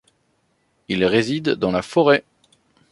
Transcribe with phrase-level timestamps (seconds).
[0.87, 2.23] Il réside dans la forêt.